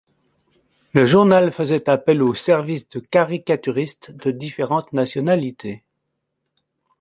[0.93, 5.83] Le journal faisait appel aux services de caricaturistes de différentes nationalités.